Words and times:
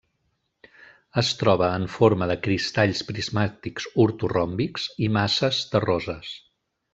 Es 1.21 1.27
troba 1.41 1.67
en 1.81 1.85
forma 1.97 2.29
de 2.31 2.37
cristalls 2.47 3.03
prismàtics 3.09 3.87
ortoròmbics 4.07 4.89
i 5.09 5.15
masses 5.19 5.63
terroses. 5.75 6.35